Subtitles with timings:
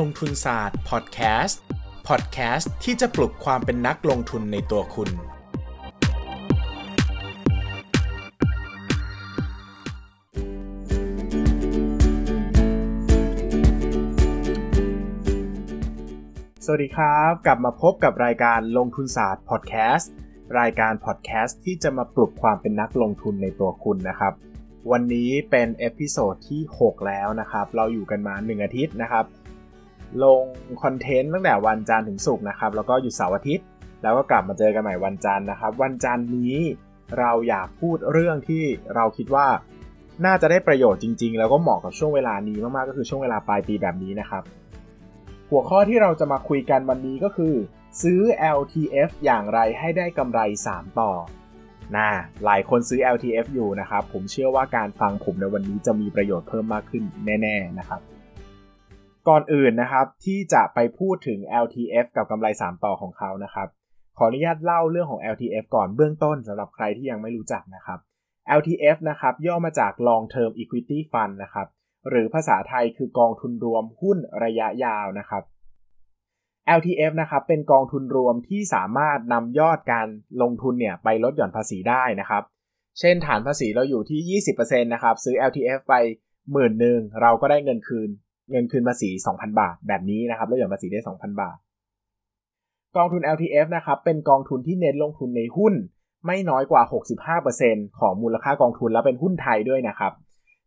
[0.06, 1.60] งทุนศาสตร์พอดแคสต์
[2.08, 5.10] พอดแคสต์ที่จะปลุกความเป็นนักลงทุนในตัวคุณ
[16.64, 20.10] สวัสดีครับ กลับมาพบกับรายการลงทุนศาสตร์พอดแคสต์
[20.58, 24.32] รายการพอดแคสต์ที่จะมาปลุกความเป็นนักลงทุนในตัวคุณนะครับ
[24.90, 29.26] วันนี้เป็น episode ที่ 6 แล้วนะครับ เราอยู่กันมา 1 อาทิตย์นะครับ
[30.24, 30.42] ลง
[30.82, 33.66] คอนเทนต์ตั้งแต่วันจันทร์ถึงศุกร์นะครับ แล้วก็หยุดเสาร์อาทิตย์
[34.02, 36.56] แล้วก็กลับมาเจอกันใหม่วันจันทร์นะครับ วันจันทร์นี้
[37.18, 39.46] เราอยากพูดเรื่องที่เราคิดว่า
[40.24, 44.42] น่าจะได้ประโยชน์จริง ๆ แล้วก็เหมาะกับช่วงเวลานี้มากๆ ก็คือช่วงเวลาปลายปีแบบนี้นะครับ
[45.50, 47.54] หัวข้อที่เราจะมาคุยกันวันนี้ก็คือ
[48.02, 48.20] ซื้อ
[48.58, 50.40] LTF อย่างไรให้ได้กำไร
[50.72, 51.10] 3 ต่อ
[51.96, 52.08] น่า
[52.44, 57.02] หลายคนซื้อ LTF อยู่นะครับ ผมเชื่อว่าการฟังผมในวันนี้จะมีประโยชน์เพิ่มมากขึ้น
[57.42, 58.00] แน่ ๆ นะครับ
[59.28, 63.68] ก่อนอื่นนะครับที่จะไปพูดถึง LTF กับกำไร 3 ต่อของเขานะครับ
[64.16, 67.98] ขออนุญาตเล่าเรื่องของ LTF ก่อนเบื้องต้นสำหรับใครที่ยังไม่รู้จักนะครับ
[68.58, 71.66] LTF นะครับย่อมาจาก Long Term Equity Fund นะครับ
[72.08, 75.42] หรือภาษาไทยคือกองทุนรวมหุ้นระยะยาวนะครับ
[76.78, 80.06] LTF นะครับเป็นกองทุนรวมที่สามารถนำยอดการ
[80.42, 82.42] ลงทุนเนี่ยไปลดหย่อนภาษีได้นะครับ
[82.98, 85.94] เช่นฐานภาษีเราอยู่ที่ 20%นะครับซื้อ LTF ไป
[86.52, 88.10] หมื่นหนึ่งเราก็ได้เงินคืน
[88.50, 91.56] เงินคืนภาษี 2,000 บาท แบบนี้นะครับลดหย่อนภาษีได้ 2,000 บาท
[92.96, 95.74] กองทุน LTF นะครับเป็นกองทุนที่เน้นลงทุนในหุ้น
[96.26, 96.82] ไม่น้อยกว่า
[97.40, 100.12] 65%ของมูลค่ากองทุนและเป็นหุ้นไทยด้วยนะครับ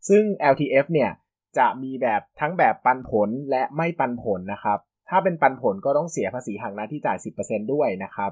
[0.09, 1.11] ซึ่ง LTF เนี่ย
[1.57, 8.31] จะมีแบบทั้งแบบปันผลและไม่ปันผลนะครับ ถ้าเป็นปันผลก็ต้องเสียภาษีหักหน้าที่จ่าย 10%ด้วยนะครับ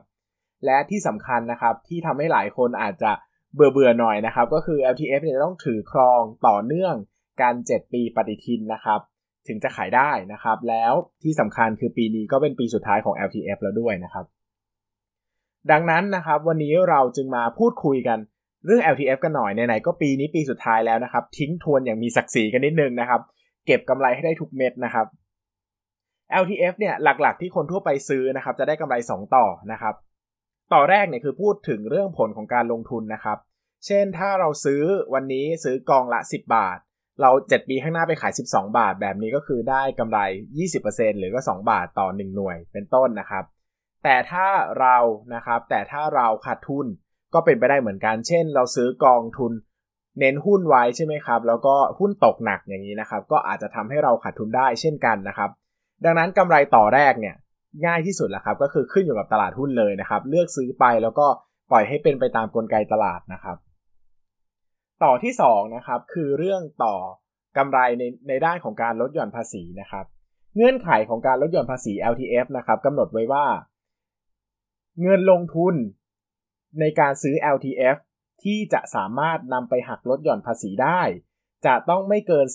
[0.65, 3.11] และที่สำคัญนะครับที่ทำให้หลายคนอาจจะ
[3.53, 6.95] เบื่อเบื่อหน่อยนะครับ ก็คือ LTF เนี่ยต้องถือครองต่อเนื่อง
[7.41, 8.99] การ 7 ปีปฏิทินนะครับ
[9.47, 10.93] ถึงจะขายได้นะครับ แล้ว
[11.23, 14.25] ที่สำคัญคือปีนี้ก็เป็นปีสุดท้ายของ LTF แล้วด้วยนะครับ
[15.71, 18.19] ดังนั้นนะครับวันนี้เราจึงมาพูดคุยกัน
[18.65, 23.21] เรื่อง LTF กันหน่อยไหนๆก็ปีนี้ปีสุดท้ายแล้วนะครับ ทิ้งทวนอย่างมีศักดิ์ศรีกันนิดนึงนะครับ
[23.65, 25.07] เก็บกำไรให้ได้ทุกเม็ดนะครับ
[26.41, 29.95] LTF เนี่ยหลักๆ ที่คนทั่วไปซื้อนะครับ จะได้กำไร 2 ต่อนะครับ
[30.73, 33.37] ต่อแรกเนี่ยคือพูดถึงเรื่องผลของการลงทุนนะครับ
[33.85, 34.83] เช่นถ้าเราซื้อ
[35.13, 36.77] วันนี้ซื้อกองละ 10 บาท
[37.21, 40.19] เรา 7 ปีข้างหน้าไปขาย 12 บาท แบบนี้ก็คือได้กำไร
[40.69, 43.43] 20%หรือก็ 2 บาทต่อ 1 หน่วยเป็นต้นนะครับ
[44.03, 44.47] แต่ถ้า
[44.79, 44.97] เรา
[45.35, 46.85] นะครับแต่ถ้าเราขาดทุน
[47.33, 49.51] ก็เป็นไปได้เหมือนกัน เช่น เราซื้อกองทุน
[50.19, 55.49] เน้นหุ้นไว้ใช่ไหมครับ แล้วก็หุ้นตกหนักอย่างนี้นะครับ ก็อาจจะทำให้เราขาดทุนได้เช่นกันนะครับ
[56.05, 57.35] ดังนั้นกำไรต่อแรกเนี่ย
[57.85, 61.27] ง่ายที่สุดแหละครับ ก็คือขึ้นอยู่กับตลาดหุ้นเลยนะครับ เลือกซื้อไปแล้วก็
[61.71, 63.57] ปล่อยให้เป็นไปตามกลไกตลาดนะครับ
[65.03, 66.95] ต่อที่2นะครับคือเรื่องต่อ
[67.57, 70.05] กำไรในในด้านของการลดหย่อนภาษีนะครับ
[70.55, 73.45] เงื่อนไขของการลดหย่อนภาษี LTF นะครับกำหนดไว้ว่า
[75.01, 75.75] เงินลงทุน
[76.79, 77.97] ในการซื้อ LTF
[78.43, 81.01] ที่จะสามารถนำไปหักลดหย่อนภาษีได้
[81.65, 82.47] จะต้องไม่เกิน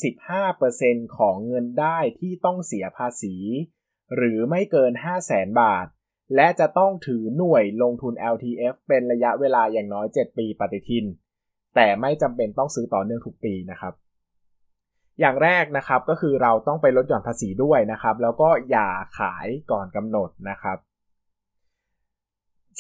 [0.54, 3.34] 15%ของเงินได้ที่ต้องเสียภาษี
[4.14, 5.87] หรือไม่เกิน 5 0 0แสนบาท
[6.34, 11.06] และจะต้องถือหน่วยลงทุน LTF เป็นระยะเวลาอย่างน้อย 7 ปีปฏิทิน
[11.81, 13.93] แต่ไม่จำเป็นต้องซื้อต่อเนื่องทุกปีนะครับ
[15.21, 20.78] อย่างแรกนะครับก็คือเราต้องไปลดหย่อนภาษีด้วยนะครับ แล้วก็อย่าขายก่อนกำหนดนะครับ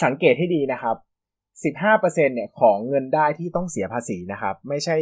[0.04, 0.96] สังเกตให้ดีนะครับ
[1.76, 4.96] 15%เนี่ยของเงินได้ที่ต้องเสียภาษีนะครับ ไม่ใช่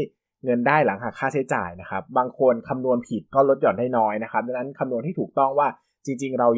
[0.45, 5.69] เงินได้หลังหักค่าใช้จ่ายนะครับ บางคนคำนวณผิดก็ลดหย่อนได้น้อยนะครับ ดังนั้นคำนวณที่ถูกต้องว่า
[6.05, 6.49] จริงๆ เรา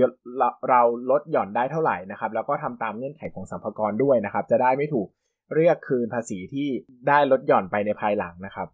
[0.69, 5.09] เราลดหย่อนได้เท่าไหร่นะครับ แล้วก็ทำตามเงื่อนไขของสัมภาระด้วยนะครับ จะได้ไม่ถูก
[5.55, 6.69] เรียกคืนภาษีที่
[7.09, 8.69] ได้ลดหย่อนไปในภายหลังนะครับ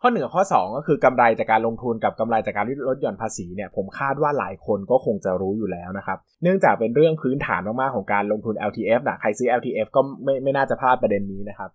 [0.00, 11.70] ข้อหนึ่งข้อ 2 ก็คือกำไรจากการลงทุนกับกำไรจากการลดหย่อนภาษีเนี่ยผมคาดว่าหลายคนก็คงจะรู้อยู่แล้วนะครับ เนื่องจากเป็นเรื่องพื้นฐานมากๆของการลงทุน LTF นะใครซื้อ LTF ก็ไม่ไม่น่าจะพลาดประเด็นนี้นะครับ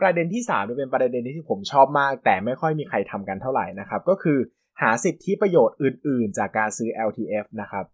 [0.00, 4.38] ประเด็นที่3เป็นประเด็นที่ผมชอบมาก แต่ไม่ค่อยมีใครทำกันเท่าไหร่นะครับ ก็คือ
[4.80, 7.84] หาสิทธิประโยชน์อื่น ๆ จากการซื้อ LTF นะครับ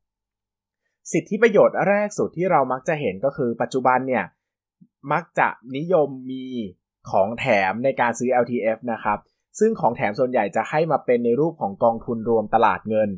[1.12, 4.24] สิทธิประโยชน์แรกสุดที่เรามักจะเห็นก็คือปัจจุบันเนี่ย
[5.12, 6.44] มักจะนิยมมี
[7.10, 9.18] ของแถมในการซื้อ LTF นะครับ
[9.58, 13.08] ซึ่งของแถมส่วนใหญ่จะให้มาเป็นในรูปของกองทุนรวมตลาดเงิน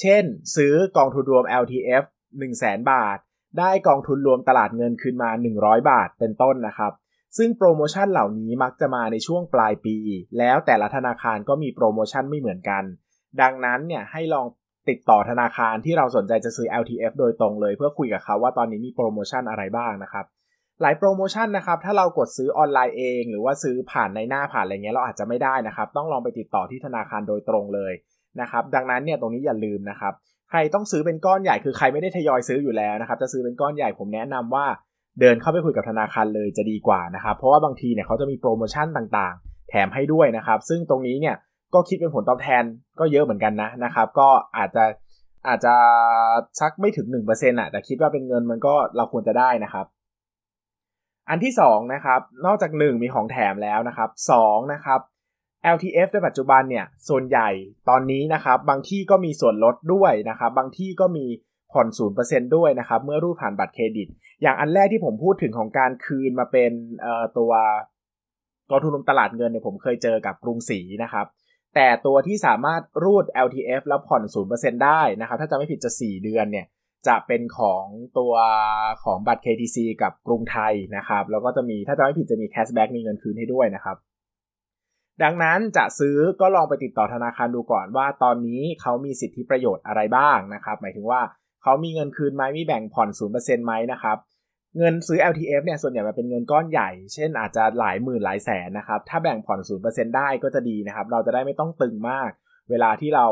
[0.00, 0.24] เช่น
[0.56, 2.04] ซื้อกองทุนรวม LTF
[2.38, 3.18] 1 0 0 0 0แบาท
[3.58, 5.30] ได้กองทุนรวมตลาดเงินคืนมา
[5.60, 6.92] 100 บาทเป็นต้นนะครับ
[7.36, 9.96] ซึ่งโปรโมชั่นเหล่านี้มักจะมาในช่วงปลายปี
[10.38, 12.84] แล้วแต่ละธนาคารก็มีโปรโมชั่นไม่เหมือนกัน
[13.40, 14.46] ดังนั้นเนี่ยให้ลอง
[14.88, 20.26] ติดต่อธนาคารที่เราสนใจจะซื้อ LTF โดยตรงเลย เพื่อคุยกับเขาว่าตอนนี้มีโปรโมชั่นอะไรบ้างนะครับ
[20.82, 27.92] หลายโปรโมชั่นนะครับถ้าเรากดซื้อออนไลน์เอง หรือว่าซื้อผ่านในหน้าผ่านอะไรเงี้ยเราอาจจะไม่ได้นะครับต้องลองไปติดต่อที่ธนาคารโดยตรงเลย
[28.40, 30.12] นะครับดังนั้นเนี่ยตรงนี้อย่าลืมนะครับ
[30.50, 34.66] ใครต้องซื้อเป็นก้อนใหญ่คือใครไม่ได้ทยอยซื้ออยู่แล้วนะครับจะซื้อเป็นก้อนใหญ่ผมแนะนำว่า
[35.20, 41.36] เดินเข้าไปคุยกับธนาคารเลยจะดีกว่านะครับเพราะว่าบางทีเนี่ยเขาจะมีโปรโมชั่นต่างๆ แถมให้ด้วยนะครับซึ่งตรงนี้เนี่ย
[41.74, 42.62] ก็คิดเป็นผลตอบแทน
[42.98, 44.84] ก็เยอะเหมือนกันนะนะครับก็อาจจะ
[45.48, 45.74] อาจจะ
[46.60, 49.86] สักไม่ถึง1%อะแต่คิดว่าเป็นเงินมันก็เราควรจะได้นะครับ
[51.30, 54.10] อันที่2นะครับนอกจาก 1 มีของแถมแล้วนะครับ
[54.42, 55.00] 2นะครับ
[55.74, 57.48] LTF ในปัจจุบันเนี่ยส่วนใหญ่
[57.88, 61.26] ตอนนี้นะครับบางที่ก็มีส่วนลดด้วยนะครับบางที่ก็มี
[61.72, 64.08] ผ่อนศูนย์เปอร์เซ็นด้วยนะครับเมื่อรูดผ่านบัตรเครดิต
[64.42, 66.72] อย่างอันแรกที่ผมพูดถึงของการคืนมาเป็น
[67.38, 67.52] ตัว
[68.70, 71.26] กองทุนรวมตลาดเงินเนี่ยผมเคยเจอกับกรุงศรีนะครับ
[71.74, 76.66] แต่ตัวที่สามารถรูด LTF แล้วผ่อนศูนย์เปอร์เซ็นได้นะครับถ้าจะไม่ผิดจะ 4 เดือนเนี่ย
[77.06, 77.84] จะเป็นของ
[78.18, 78.34] ตัว
[79.04, 83.96] ของบัตร KTC กับกรุงไทยนะครับ แล้วก็จะมีถ้าจะไม่ผิดจะมี cashback มีเงินคืนให้ด้วยนะครับ
[85.22, 91.20] ดังนั้นจะซื้อก็ลองไปติดต่อธนาคารดูก่อนว่า ตอนนี้เขามีสิทธิประโยชน์อะไรบ้างนะครับ หมายถึงว่า
[91.62, 94.16] เขามีเงินคืนไหมมีแบ่งผ่อนศูนย์เปอร์เซ็นต์ไหมนะครับ
[94.78, 102.30] เงินซื้อ LTF เนี่ยส่วนใหญ่มันเป็นเงินก้อนใหญ่ เช่นอาจจะหลายหมื่นหลายแสนนะครับ ถ้าแบ่งผ่อนศูนย์เปอร์เซ็นต์ได้ก็จะดีนะครับ เราจะได้ไม่ต้องตึงมาก
[102.70, 103.26] เวลาที่เรา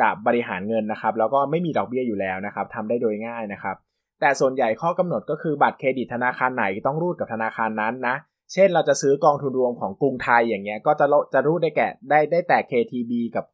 [0.00, 3.76] จะบริหารเงินนะครับ แล้วก็ไม่มีดอกเบี้ยอยู่แล้วนะครับทำได้โดยง่ายนะครับ
[4.20, 8.16] แต่ส่วนใหญ่ข้อกำหนดก็คือบัตรเครดิตธนาคารไหนต้องรูดกับธนาคารนั้นนะ
[8.52, 13.44] เช่นเราจะซื้อกองทุนรวมของกรุงไทยอย่างเงี้ยก็จะจะรูดได้แก่ได้ได้แต่ KTB กับ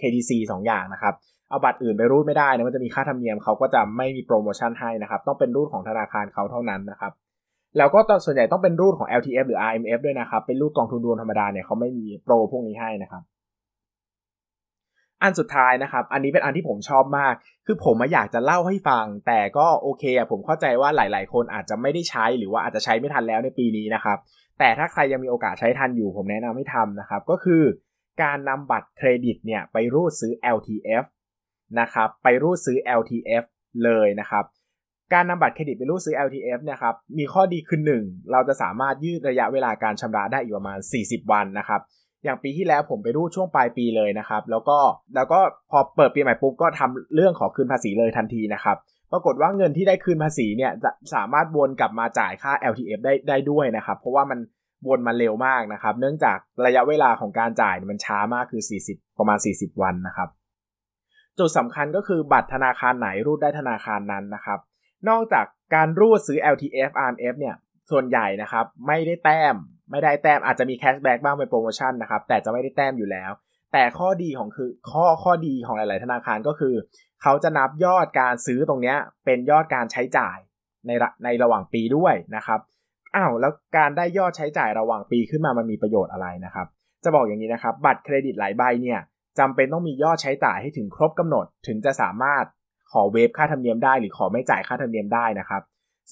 [0.00, 1.14] KTC 2 อย่างนะครับ
[1.50, 7.12] เอาบัตรอื่นไปรูดไม่ได้นะมันจะมีค่าธรรมเนียมเขาก็จะไม่มีโปรโมชั่นให้นะครับ ต้องเป็นรูดของธนาคารเขาเท่านั้นนะครับ
[7.78, 13.22] แล้วก็ส่วนใหญ่ต้องเป็นรูดของ LTF หรือ RMF ด้วยนะครับ เป็นรูดกองทุนรวมธรรมดาเนี่ยเขาไม่มีโปรพวกนี้ให้นะครับ
[15.22, 17.34] อันสุดท้ายนะครับ อันนี้เป็นอันที่ผมชอบมาก
[17.66, 24.18] คือผมอยากจะเล่าให้ฟัง แต่ก็โอเคอะผมเข้าใจว่าหลาย ๆ คนอาจจะไม่ได้ใช้หรือว่าอาจจะใช้ไม่ทันแล้วในปีนี้นะครับ
[24.58, 27.62] แต่ถ้าใครยังมีโอกาสใช้ทันอยู่ ผมแนะนำให้ทำนะครับ ก็คือ
[28.22, 31.04] การนำบัตรเครดิตเนี่ยไปรูดซื้อ LTF
[31.80, 33.44] นะครับ ไปรูดซื้อ LTF
[33.84, 34.44] เลยนะครับ
[35.12, 41.80] การนำบัตรเครดิตไปรูดซื้อ LTF เนี่ยครับมีข้อดีคือ1เราจะสามารถยืดระยะเวลาการชำระได้อีกประมาณ 40 วันนะครับ
[42.24, 44.78] อย่างปีที่แล้วผมไปรูดช่วงปลายปีเลยนะครับ แล้วก็
[45.14, 45.40] แล้วก็
[45.70, 48.76] พอเปิดปีใหม่ปุ๊บก็ทำเรื่องขอคืนภาษีเลยทันทีนะครับ
[49.12, 54.38] ปรากฏว่าเงินที่ได้คืนภาษีเนี่ยจะสามารถวนกลับมาจ่ายค่า LTF ได้ได้ด้วยนะครับ เพราะว่ามัน
[54.88, 60.28] วนมาเร็วมากนะครับ เนื่องจากระยะเวลาของการจ่ายมันช้ามากคือ 40 ประมาณ 40 วันนะครับ
[61.38, 64.58] จุดสำคัญก็คือบัตรธนาคารไหนรูดได้ธนาคารนั้นนะครับ
[65.08, 67.54] นอกจากการรูดซื้อ LTF RMF เนี่ย
[67.90, 69.56] ส่วนใหญ่นะครับไม่ได้แต้ม
[69.90, 73.30] ไม่ได้แต้มอาจจะมี cashback บ้างเป็นโปรโมชั่นนะครับ แต่จะไม่ได้แต้มอยู่แล้ว
[73.72, 76.74] แต่ข้อดีของคือข้อข้อดีของหลาย ๆ ธนาคารก็คือ
[77.22, 78.94] เขาจะนับยอดการซื้อตรงนี้
[79.24, 80.36] เป็นยอดการใช้จ่าย
[80.86, 80.90] ใน
[81.24, 82.60] ในระหว่างปีด้วยนะครับ
[83.16, 86.66] อ้าวแล้วการได้ยอดใช้จ่ายระหว่างปีขึ้นมามันมีประโยชน์อะไรนะครับ
[87.04, 89.00] จะบอกอย่างนี้นะครับ บัตรเครดิตหลายใบเนี่ย
[89.38, 92.44] จำเป็นต้องมียอดใช้จ่ายให้ถึงครบกำหนด ถึงจะสามารถ
[92.92, 95.62] ขอเวฟค่าธรรมเนียมได้หรือขอไม่จ่ายค่าธรรมเนียมได้นะครับ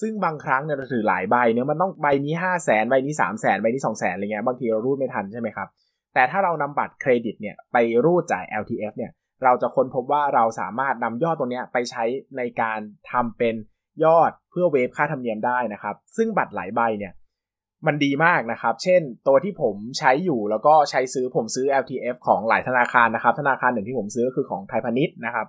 [0.01, 5.67] ซึ่งบางครั้งเนี่ยเราถือหลายใบเนี่ยมันต้องใบนี้5 0 0แสนใบนี้3 0 0แสนใบนี้2 0 0แสนอะไรเงี้ยบางทีเรารูดไม่ทันใช่ไหมครับ
[6.13, 9.11] แต่ถ้าเรานำบัตรเครดิตเนี่ยไปรูดจ่าย LTF เนี่ย
[9.43, 12.03] เราจะค้นพบว่าเราสามารถนำยอดตรงนี้ไปใช้
[12.37, 12.79] ในการ
[13.11, 13.55] ทำเป็น
[14.03, 17.13] ยอดเพื่อเวฟค่าธรรมเนียมได้นะครับ ซึ่งบัตรหลายใบเนี่ย
[17.87, 25.47] มันดีมากนะครับ เช่นตัวที่ผมใช้อยู่แล้วก็ใช้ซื้อผมซื้อ LTF ของหลายธนาคารนะครับ ธนาคารหนึ่งที่ผมซื้อก็คือของไทยพาณิชย์นะครับ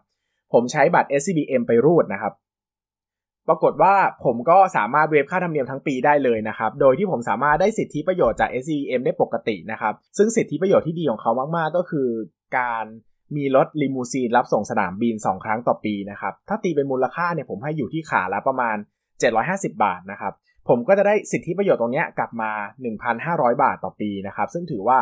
[0.53, 2.33] ผมใช้บัตร SCBM ไปรูดนะครับ
[3.49, 12.09] ปรากฏว่าผมก็สามารถเวฟค่าธรรมเนียมทั้งปีได้เลยนะครับ โดยที่ผมสามารถได้สิทธิประโยชน์จาก SCM ได้ปกตินะครับ ซึ่งสิทธิประโยชน์ที่ดีของเขามาก ๆ ก็คือ
[12.59, 12.85] การ
[13.37, 18.77] มีรถลิมูซีนรับส่งสนามบิน 2 ครั้งต่อปีนะครับ ถ้าตีเป็นมูลค่าเนี่ยผมให้อยู่ที่ขาละประมาณ
[19.31, 20.33] 750 บาทนะครับ
[20.69, 22.51] ผมก็จะได้สิทธิประโยชน์ตรงนี้กลับมา
[23.07, 24.99] 1,500 บาทต่อปีนะครับ ซึ่งถือว่า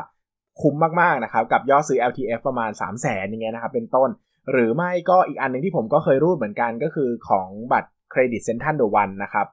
[0.61, 4.11] คุ้มมากๆนะครับกับยอดซื้อ LTF ประมาณ 3 0 0แสนอย่างเงี้ยนะครับเป็นต้น
[4.53, 9.47] หรือไม่ก็อีกอันนึงที่ผมก็เคยรูดเหมือนกันก็คือของบัตร เครดิตเซ็นทรัลเดอะวันนะครับ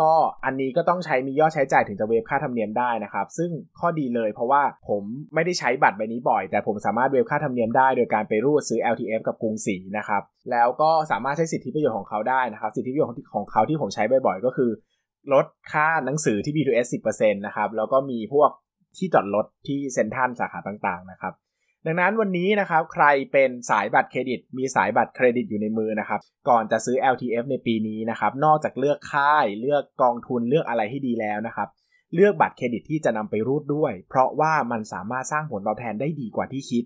[0.10, 0.12] ็
[0.44, 5.02] อันนี้ก็ต้องใช้มียอดใช้จ่ายถึงจะ waive ค่าธรรมเนียมได้นะครับ ซึ่งข้อดีเลยเพราะว่าผม
[5.34, 14.70] ไม่ได้ใช้บัตรใบนี้บ่อย แต่ผมสามารถเวฟค่าธรรมเนียมได้โดยการไปรูดซื้อ LTF กับกรุงศรีนะครับแล้วก็สามารถใช้สิทธิประโยชน์ของเขาได้นะครับ สิทธิประโยชน์ของเขาที่ผมใช้บ่อยๆ ก็คือ
[15.32, 18.50] ลดค่าหนังสือที่ B2S 10%นะครับแล้วก็มีพวก
[18.96, 21.32] ที่จอดรถที่เซ็นทรัลสาขาต่างๆนะครับ
[21.86, 31.68] ดังนั้นวันนี้นะครับใครเป็นสายบัตรเครดิต มีสายบัตรเครดิตอยู่ในมือนะครับ ก่อนจะซื้อ LTF ในปีนี้นะครับ นอกจากเลือกค่าย เลือกกองทุนเลือกอะไรให้ดีแล้วนะครับ
[32.14, 36.84] เลือกบัตรเครดิตที่จะนำไปรูดด้วย เพราะว่ามันสามารถสร้างผลตอบแทนได้ดีกว่าที่คิด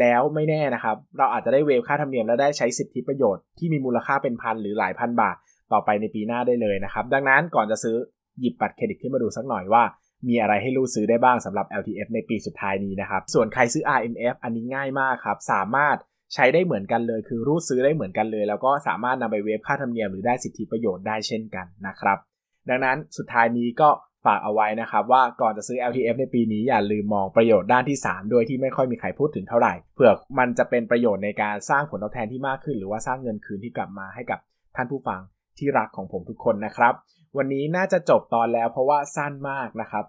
[0.00, 5.36] แล้วไม่แน่นะครับ เราอาจจะได้เวฟค่าธรรมเนียมและได้ใช้สิทธิประโยชน์ที่มีมูลค่าเป็นพันหรือหลายพันบาท
[5.72, 7.96] ต่อไปในปีหน้าได้เลยนะครับ ดังนั้นก่อนจะซื้อ
[8.40, 9.82] หยิบบัตรเครดิตขึ้นมาดูสักหน่อยว่า
[10.28, 15.96] มีอะไรให้รูดซื้อได้บ้างสำหรับ LTF ในปีสุดท้ายนี้นะครับ ส่วนใครซื้อ RMF อันนี้ง่ายมากครับ สามารถ
[16.34, 22.18] ใช้ได้เหมือนกันเลย คือรูดซื้อได้เหมือนกันเลย แล้วก็สามารถนำไปเวฟค่าธรรมเนียมหรือได้สิทธิประโยชน์ได้เช่นกันนะครับ
[22.68, 23.90] ดังนั้นสุดท้ายนี้ก็
[24.26, 34.38] ฝากเอาไว้นะครับ ว่าก่อนจะซื้อ LTF ในปีนี้อย่าลืมมองประโยชน์ด้านที่ 3 ด้วยที่ไม่ค่อยมีใครพูดถึงเท่าไหร่เผื่อมันจะเป็นประโยชน์ในการสร้างผลตอบแทนที่มากขึ้น หรือว่าสร้างเงินคืนที่กลับมาให้กับ
[34.76, 35.20] ท่านผู้ฟัง
[35.58, 36.94] ที่รักของผมทุกคนนะครับ
[37.36, 40.04] วันนี้น่าจะจบตอนแล้วเพราะว่าสั้นมากนะครับ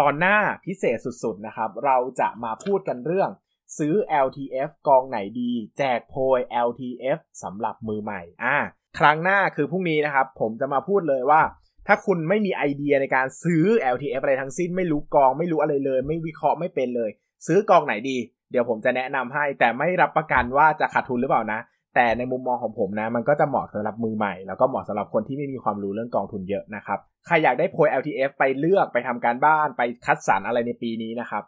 [0.00, 3.30] ตอนหน้าพิเศษสุดๆนะครับ เราจะมาพูดกันเรื่อง
[3.78, 3.94] ซื้อ
[4.26, 6.38] LTF กองไหนดี แจกโพย
[6.68, 8.56] LTF สำหรับมือใหม่อ่า
[8.98, 11.42] ครั้งหน้าคือพรุ่งนี้นะครับ ผมจะมาพูดเลยว่า
[11.86, 17.10] ถ้าคุณไม่มีไอเดียในการซื้อ LTF อะไรทั้งสิ้น ไม่รู้กองไม่รู้อะไรเลย ไม่วิเคราะห์ไม่เป็นเลย
[17.46, 18.16] ซื้อกองไหนดี
[18.50, 21.60] เดี๋ยวผมจะแนะนำให้แต่ไม่รับประกันว่าจะขาดทุนหรือเปล่านะ
[21.96, 31.42] แต่ในมุมมองของผมนะ มันก็จะเหมาะสำหรับมือใหม่ แล้วก็เหมาะสำหรับคนที่ไม่มีความรู้เรื่องกองทุนเยอะนะครับ ใครอยากได้โพย LTF ไปเลือกไปทำการบ้านไปคัดสรรอะไรในปีนี้นะครับ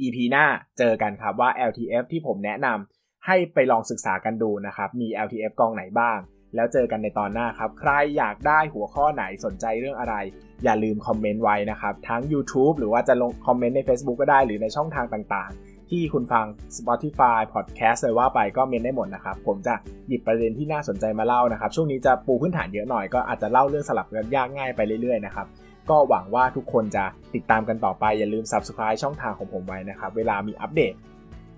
[0.00, 0.44] EP หน้า
[0.78, 6.18] เจอกันครับว่า LTF ที่ผมแนะนำให้ไปลองศึกษากันดูนะครับ มี LTF กองไหนบ้าง
[6.54, 10.14] แล้วเจอกันในตอนหน้าครับ ใครอยากได้หัวข้อไหนสนใจเรื่องอะไร
[10.64, 16.44] อย่าลืมคอมเมนต์ไว้นะครับ ทั้ง YouTube หรือว่าจะลงคอมเมนต์ใน Facebook ก็ได้หรือในช่องทางต่างๆ ที่คุณฟัง
[16.76, 19.74] Spotify Podcast เลยว่าไปก็เมนได้หมดนะครับ ผมจะ
[20.08, 25.46] หยิบประเด็นที่น่าสนใจมาเล่านะครับ ช่วงนี้จะปูพื้นฐานเยอะหน่อยก็อาจจะเล่าเรื่องสลับกันยากง่ายไปเรื่อยๆนะครับ
[25.90, 30.94] ก็หวังว่าทุกคนจะติดตามกันต่อไปอย่าลืม Subscribe ช่องทางของผมไว้นะครับ เวลามีอัปเดต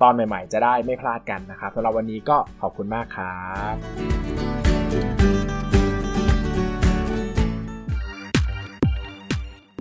[0.02, 5.45] ตอนใหม่ๆ จะได้ไม่พลาดกันนะครับสำหรับวันนี้ก็ขอบคุณมากครับ